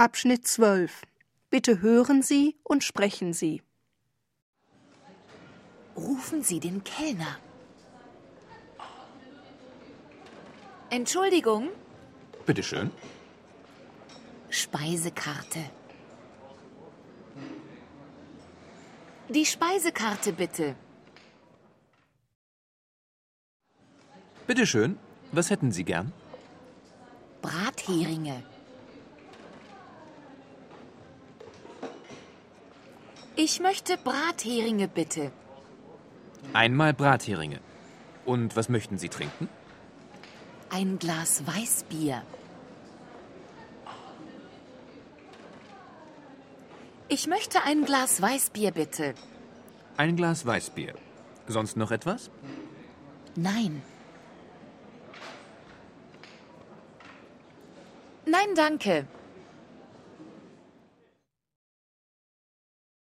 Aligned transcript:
Abschnitt 0.00 0.48
12. 0.48 1.02
Bitte 1.50 1.82
hören 1.82 2.22
Sie 2.22 2.56
und 2.62 2.82
sprechen 2.82 3.34
Sie. 3.34 3.60
Rufen 5.94 6.42
Sie 6.42 6.58
den 6.58 6.82
Kellner. 6.84 7.36
Entschuldigung, 10.88 11.68
Bitte 12.46 12.62
schön. 12.62 12.90
Speisekarte. 14.48 15.58
Die 19.28 19.44
Speisekarte 19.44 20.32
bitte. 20.32 20.76
Bitte 24.46 24.66
schön. 24.66 24.98
Was 25.30 25.50
hätten 25.50 25.72
Sie 25.72 25.84
gern? 25.84 26.14
Bratheringe. 27.42 28.42
Ich 33.42 33.58
möchte 33.58 33.96
Bratheringe 33.96 34.86
bitte. 34.86 35.32
Einmal 36.52 36.92
Bratheringe. 36.92 37.60
Und 38.26 38.54
was 38.54 38.68
möchten 38.68 38.98
Sie 38.98 39.08
trinken? 39.08 39.48
Ein 40.68 40.98
Glas 40.98 41.46
Weißbier. 41.46 42.22
Ich 47.08 47.28
möchte 47.28 47.62
ein 47.62 47.86
Glas 47.86 48.20
Weißbier 48.20 48.72
bitte. 48.72 49.14
Ein 49.96 50.16
Glas 50.16 50.44
Weißbier. 50.44 50.92
Sonst 51.46 51.78
noch 51.78 51.92
etwas? 51.92 52.30
Nein. 53.36 53.80
Nein, 58.26 58.54
danke. 58.54 59.06